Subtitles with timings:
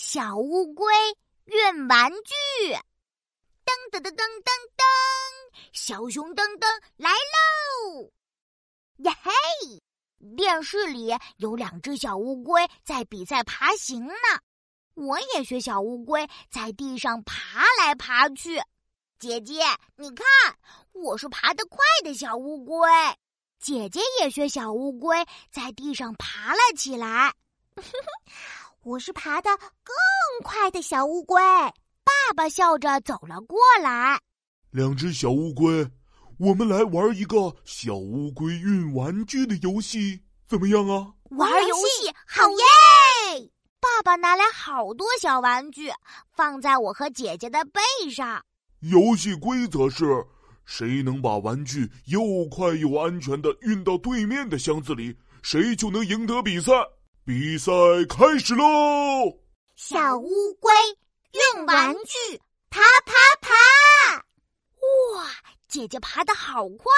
[0.00, 0.86] 小乌龟
[1.46, 2.32] 运玩具，
[3.64, 4.84] 噔噔噔噔噔噔，
[5.72, 8.08] 小熊噔噔来喽！
[8.98, 9.32] 呀嘿，
[10.36, 14.14] 电视里有两只小乌龟在比赛爬行呢。
[14.94, 18.62] 我也学小乌龟在地上爬来爬去。
[19.18, 19.64] 姐姐，
[19.96, 20.24] 你看，
[20.92, 22.88] 我是爬得快的小乌龟。
[23.58, 27.34] 姐姐也学小乌龟在地上爬了起来。
[28.82, 29.94] 我是爬得更
[30.44, 31.40] 快的小乌龟。
[32.04, 34.18] 爸爸笑着走了过来。
[34.70, 35.86] 两只小乌龟，
[36.38, 41.12] 我们来玩一个小乌龟运玩具的游戏，怎么样啊？
[41.30, 43.50] 玩游戏好耶！
[43.80, 45.90] 爸爸拿来好多小玩具，
[46.34, 48.42] 放在我和姐姐的背上。
[48.80, 50.04] 游戏规则是：
[50.64, 56.72] 谁能把玩具又快又安全的运到对面的箱子里，谁就能赢得比赛。
[57.28, 57.70] 比赛
[58.08, 59.38] 开始喽！
[59.76, 60.72] 小乌龟
[61.32, 64.16] 用玩具，爬爬爬！
[64.16, 65.30] 哇，
[65.68, 66.90] 姐姐爬得好快，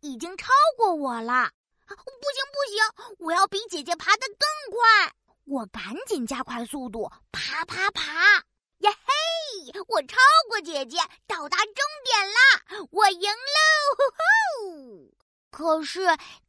[0.00, 1.50] 已经超过我了！
[1.86, 5.10] 不行不行，我要比姐姐爬得更快！
[5.46, 8.12] 我赶紧加快速度，爬爬爬！
[8.80, 10.18] 呀嘿，我超
[10.50, 12.88] 过姐姐，到达终点啦！
[12.90, 13.64] 我赢喽！
[13.96, 15.14] 呼呼！
[15.50, 16.00] 可是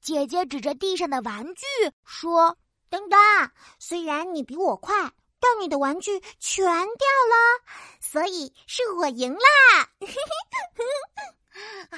[0.02, 1.66] 姐姐指着地上的玩具
[2.04, 2.58] 说。
[2.90, 4.96] 噔噔，虽然你比我快，
[5.40, 7.62] 但你的玩具全掉了，
[8.02, 9.90] 所以是我赢啦！
[11.92, 11.98] 啊，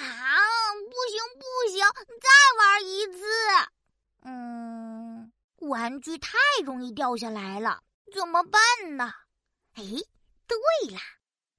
[0.90, 1.86] 不行不行，
[2.20, 3.24] 再玩一次。
[4.24, 7.82] 嗯，玩具太容易掉下来了，
[8.14, 8.62] 怎么办
[8.98, 9.12] 呢？
[9.76, 9.84] 哎，
[10.48, 10.58] 对
[10.92, 11.00] 了，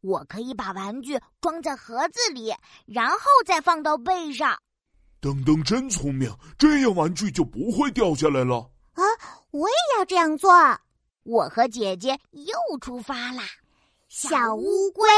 [0.03, 2.55] 我可以把玩具装在盒子里，
[2.87, 4.61] 然后再放到背上。
[5.21, 8.72] 噔噔真聪明，这样玩具就不会掉下来了。
[9.53, 9.61] 啊！
[9.61, 10.51] 我也要这样做。
[11.25, 13.45] 我和姐姐又出发啦！
[14.09, 15.09] 小乌龟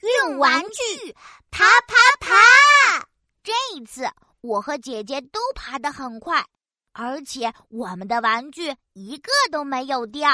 [0.00, 1.16] 运玩具，
[1.50, 3.06] 爬爬爬！
[3.42, 4.06] 这一次，
[4.42, 6.44] 我和姐姐都爬得很快，
[6.92, 10.28] 而且我们的玩具一个都没有掉。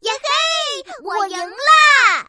[0.00, 0.92] 耶嘿！
[1.02, 2.26] 我赢了！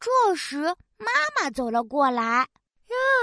[0.00, 0.58] 这时，
[0.96, 2.46] 妈妈走了过来。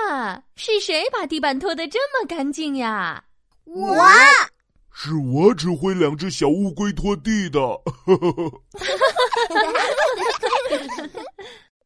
[0.10, 3.24] 呀，是谁把地板拖得这么干净呀？
[3.66, 3.96] 我。
[5.04, 7.60] 是我指挥两只小乌龟拖地的。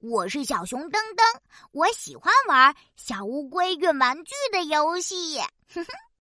[0.01, 1.23] 我是小熊噔噔，
[1.71, 5.39] 我喜欢玩小乌龟运玩具的游戏。
[5.73, 5.87] 哼哼